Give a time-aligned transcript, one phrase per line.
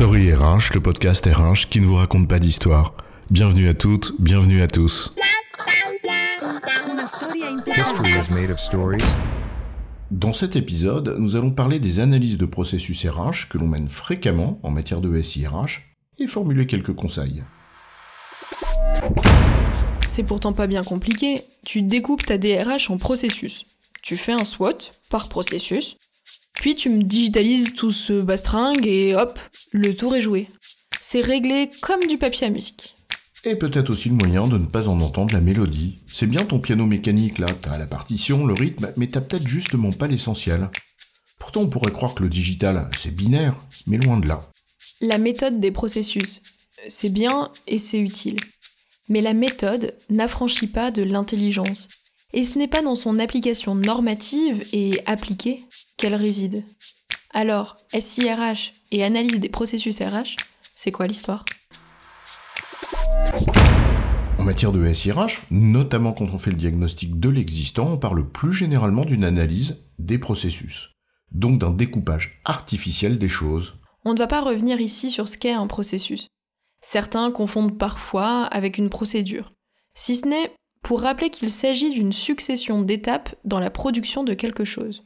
[0.00, 2.94] Story RH, le podcast RH qui ne vous raconte pas d'histoire.
[3.30, 5.12] Bienvenue à toutes, bienvenue à tous.
[7.76, 9.04] History is made of stories?
[10.10, 14.58] Dans cet épisode, nous allons parler des analyses de processus RH que l'on mène fréquemment
[14.62, 15.82] en matière de SIRH
[16.18, 17.44] et formuler quelques conseils.
[20.06, 21.42] C'est pourtant pas bien compliqué.
[21.66, 23.66] Tu découpes ta DRH en processus.
[24.00, 24.78] Tu fais un SWOT
[25.10, 25.98] par processus.
[26.60, 29.38] Puis tu me digitalises tout ce bastringue et hop,
[29.72, 30.46] le tour est joué.
[31.00, 32.96] C'est réglé comme du papier à musique.
[33.44, 36.00] Et peut-être aussi le moyen de ne pas en entendre la mélodie.
[36.06, 39.90] C'est bien ton piano mécanique là, t'as la partition, le rythme, mais t'as peut-être justement
[39.90, 40.68] pas l'essentiel.
[41.38, 43.56] Pourtant on pourrait croire que le digital, c'est binaire,
[43.86, 44.46] mais loin de là.
[45.00, 46.42] La méthode des processus,
[46.88, 48.36] c'est bien et c'est utile.
[49.08, 51.88] Mais la méthode n'affranchit pas de l'intelligence.
[52.34, 55.64] Et ce n'est pas dans son application normative et appliquée
[56.00, 56.64] qu'elle réside?
[57.34, 60.34] Alors, SIRH et analyse des processus RH,
[60.74, 61.44] c'est quoi l'histoire?
[64.38, 68.54] En matière de SIRH, notamment quand on fait le diagnostic de l'existant, on parle plus
[68.54, 70.96] généralement d'une analyse des processus,
[71.32, 73.74] donc d'un découpage artificiel des choses.
[74.06, 76.28] On ne va pas revenir ici sur ce qu'est un processus.
[76.80, 79.52] Certains confondent parfois avec une procédure,
[79.94, 84.64] si ce n'est pour rappeler qu'il s'agit d'une succession d'étapes dans la production de quelque
[84.64, 85.04] chose.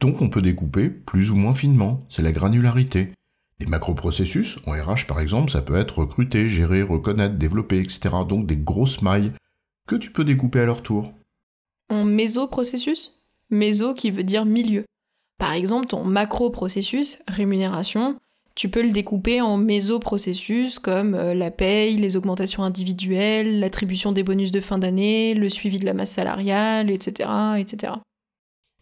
[0.00, 3.12] Donc on peut découper plus ou moins finement, c'est la granularité.
[3.60, 8.14] Des macroprocessus, en RH par exemple, ça peut être recruter, gérer, reconnaître, développer, etc.
[8.28, 9.32] Donc des grosses mailles
[9.86, 11.12] que tu peux découper à leur tour.
[11.88, 13.12] En mésoprocessus
[13.50, 14.84] Méso qui veut dire milieu.
[15.38, 18.16] Par exemple, ton macroprocessus, rémunération,
[18.54, 24.22] tu peux le découper en mésoprocessus comme euh, la paye, les augmentations individuelles, l'attribution des
[24.22, 27.94] bonus de fin d'année, le suivi de la masse salariale, etc., etc.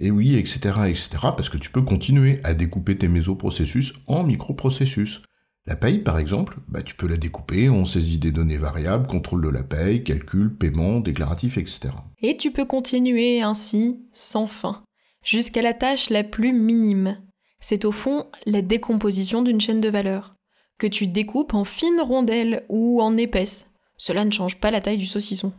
[0.00, 5.20] Et oui, etc., etc., parce que tu peux continuer à découper tes mésoprocessus en microprocessus.
[5.66, 9.44] La paye, par exemple, bah, tu peux la découper en saisie des données variables, contrôle
[9.44, 11.90] de la paye, calcul, paiement, déclaratif, etc.
[12.22, 14.82] Et tu peux continuer ainsi, sans fin,
[15.22, 17.18] jusqu'à la tâche la plus minime,
[17.60, 20.34] c'est au fond la décomposition d'une chaîne de valeur,
[20.78, 23.68] que tu découpes en fines rondelles ou en épaisses.
[23.98, 25.52] Cela ne change pas la taille du saucisson.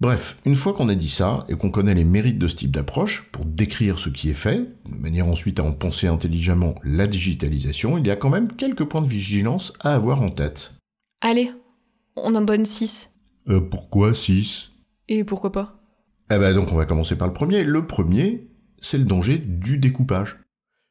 [0.00, 2.70] Bref, une fois qu'on a dit ça et qu'on connaît les mérites de ce type
[2.70, 7.06] d'approche, pour décrire ce qui est fait, de manière ensuite à en penser intelligemment la
[7.06, 10.72] digitalisation, il y a quand même quelques points de vigilance à avoir en tête.
[11.20, 11.52] Allez,
[12.16, 13.10] on en donne 6.
[13.50, 14.70] Euh, pourquoi 6
[15.08, 15.82] Et pourquoi pas?
[16.32, 17.62] Eh ben donc on va commencer par le premier.
[17.62, 18.48] Le premier,
[18.80, 20.38] c'est le danger du découpage.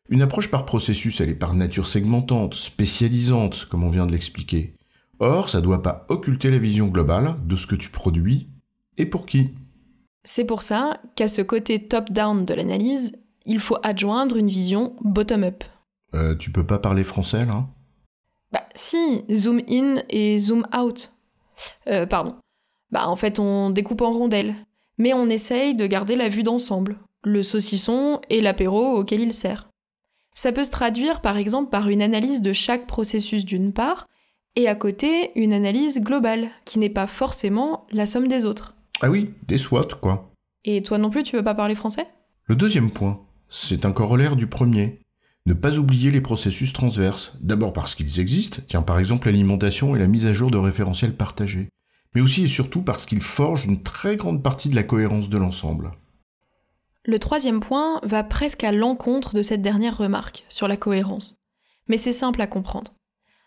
[0.10, 4.76] Une approche par processus, elle est par nature segmentante, spécialisante, comme on vient de l'expliquer.
[5.18, 8.50] Or, ça ne doit pas occulter la vision globale de ce que tu produis
[9.00, 9.50] et pour qui?
[10.24, 15.64] C'est pour ça qu'à ce côté top-down de l'analyse, il faut adjoindre une vision bottom-up.
[16.14, 17.66] Euh, tu peux pas parler français là?
[18.52, 21.12] Bah si, zoom in et zoom out.
[21.88, 22.36] Euh, pardon.
[22.92, 24.56] Bah en fait on découpe en rondelles,
[24.98, 29.70] mais on essaye de garder la vue d'ensemble, le saucisson et l'apéro auquel il sert.
[30.36, 34.08] Ça peut se traduire par exemple par une analyse de chaque processus d'une part,
[34.56, 38.76] et à côté une analyse globale, qui n'est pas forcément la somme des autres.
[39.02, 40.32] Ah oui, des SWOT quoi.
[40.66, 42.08] Et toi non plus tu veux pas parler français?
[42.46, 45.00] Le deuxième point, c'est un corollaire du premier.
[45.46, 50.00] Ne pas oublier les processus transverses, d'abord parce qu'ils existent, tiens par exemple l'alimentation et
[50.00, 51.70] la mise à jour de référentiels partagés,
[52.14, 55.38] mais aussi et surtout parce qu'ils forgent une très grande partie de la cohérence de
[55.38, 55.92] l'ensemble.
[57.06, 61.38] Le troisième point va presque à l'encontre de cette dernière remarque sur la cohérence.
[61.88, 62.92] Mais c'est simple à comprendre.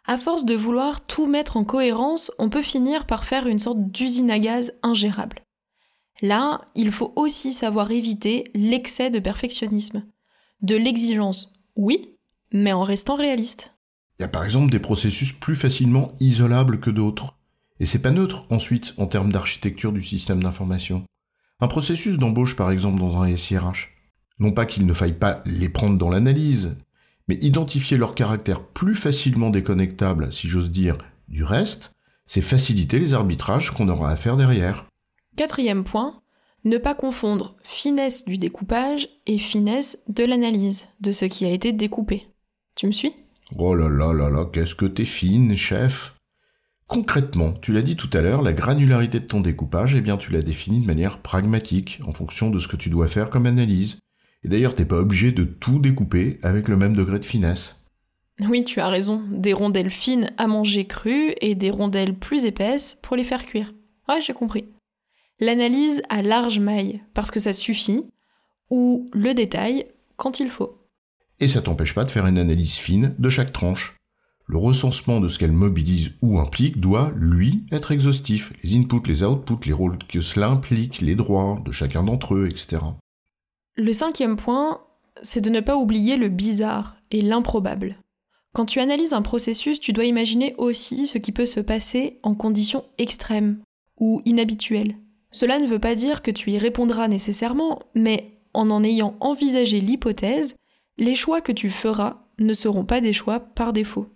[0.04, 3.90] À force de vouloir tout mettre en cohérence, on peut finir par faire une sorte
[3.90, 5.44] d'usine à gaz ingérable.
[6.22, 10.04] Là, il faut aussi savoir éviter l'excès de perfectionnisme.
[10.60, 12.16] De l'exigence, oui,
[12.52, 13.74] mais en restant réaliste.
[14.18, 17.36] Il y a par exemple des processus plus facilement isolables que d'autres.
[17.80, 21.04] Et c'est pas neutre ensuite en termes d'architecture du système d'information.
[21.60, 23.90] Un processus d'embauche par exemple dans un SIRH.
[24.38, 26.76] Non pas qu'il ne faille pas les prendre dans l'analyse,
[27.28, 30.98] mais identifier leur caractère plus facilement déconnectable, si j'ose dire,
[31.28, 31.92] du reste,
[32.26, 34.86] c'est faciliter les arbitrages qu'on aura à faire derrière.
[35.36, 36.22] Quatrième point,
[36.64, 41.72] ne pas confondre finesse du découpage et finesse de l'analyse de ce qui a été
[41.72, 42.28] découpé.
[42.76, 43.14] Tu me suis?
[43.58, 46.14] Oh là là là là, qu'est-ce que t'es fine, chef
[46.86, 50.30] Concrètement, tu l'as dit tout à l'heure, la granularité de ton découpage, eh bien tu
[50.30, 53.98] l'as définie de manière pragmatique, en fonction de ce que tu dois faire comme analyse.
[54.44, 57.77] Et d'ailleurs, t'es pas obligé de tout découper avec le même degré de finesse.
[58.41, 59.23] Oui, tu as raison.
[59.31, 63.73] Des rondelles fines à manger crues et des rondelles plus épaisses pour les faire cuire.
[64.09, 64.65] Ouais, j'ai compris.
[65.39, 68.05] L'analyse à large maille, parce que ça suffit,
[68.71, 69.87] ou le détail
[70.17, 70.79] quand il faut.
[71.41, 73.97] Et ça t'empêche pas de faire une analyse fine de chaque tranche.
[74.47, 78.53] Le recensement de ce qu'elle mobilise ou implique doit, lui, être exhaustif.
[78.62, 82.49] Les inputs, les outputs, les rôles que cela implique, les droits de chacun d'entre eux,
[82.49, 82.83] etc.
[83.74, 84.82] Le cinquième point,
[85.22, 87.96] c'est de ne pas oublier le bizarre et l'improbable.
[88.54, 92.34] Quand tu analyses un processus, tu dois imaginer aussi ce qui peut se passer en
[92.34, 93.62] conditions extrêmes
[93.98, 94.96] ou inhabituelles.
[95.30, 99.80] Cela ne veut pas dire que tu y répondras nécessairement, mais en en ayant envisagé
[99.80, 100.56] l'hypothèse,
[100.98, 104.08] les choix que tu feras ne seront pas des choix par défaut.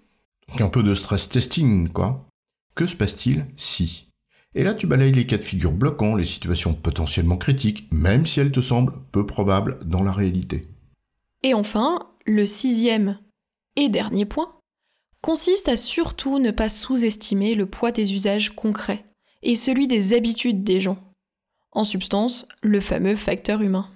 [0.58, 2.26] Un peu de stress testing, quoi.
[2.74, 4.05] Que se passe-t-il si
[4.56, 8.40] Et là, tu balayes les cas de figure bloquants, les situations potentiellement critiques, même si
[8.40, 10.62] elles te semblent peu probables dans la réalité.
[11.42, 13.18] Et enfin, le sixième
[13.76, 14.54] et dernier point
[15.20, 19.04] consiste à surtout ne pas sous-estimer le poids des usages concrets
[19.42, 20.98] et celui des habitudes des gens.
[21.72, 23.90] En substance, le fameux facteur humain.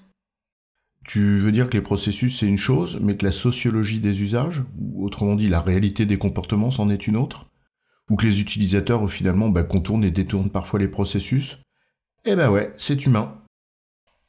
[1.06, 4.62] Tu veux dire que les processus c'est une chose, mais que la sociologie des usages,
[4.78, 7.49] ou autrement dit la réalité des comportements, c'en est une autre?
[8.10, 11.58] Ou que les utilisateurs finalement bah, contournent et détournent parfois les processus
[12.24, 13.40] Eh ben ouais, c'est humain.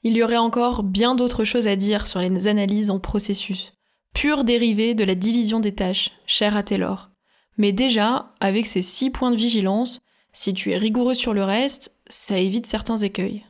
[0.03, 3.73] Il y aurait encore bien d'autres choses à dire sur les analyses en processus,
[4.13, 7.11] pure dérivée de la division des tâches, chère à Taylor.
[7.57, 9.99] Mais déjà, avec ces six points de vigilance,
[10.33, 13.45] si tu es rigoureux sur le reste, ça évite certains écueils.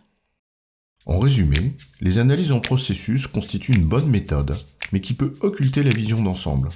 [1.05, 4.55] En résumé, les analyses en processus constituent une bonne méthode,
[4.91, 6.69] mais qui peut occulter la vision d'ensemble.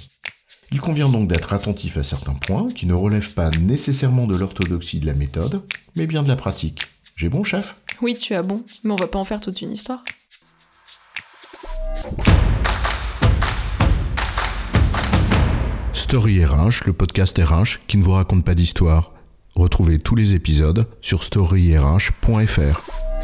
[0.72, 4.98] Il convient donc d'être attentif à certains points qui ne relèvent pas nécessairement de l'orthodoxie
[4.98, 5.62] de la méthode,
[5.94, 6.82] mais bien de la pratique.
[7.14, 7.76] J'ai bon, chef?
[8.02, 10.02] Oui, tu as bon, mais on va pas en faire toute une histoire.
[15.92, 19.12] Story RH, le podcast RH qui ne vous raconte pas d'histoire.
[19.54, 23.15] Retrouvez tous les épisodes sur storyrh.fr.